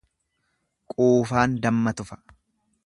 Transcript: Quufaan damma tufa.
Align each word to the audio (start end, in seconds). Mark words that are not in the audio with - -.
Quufaan 0.93 1.55
damma 1.67 1.97
tufa. 2.01 2.23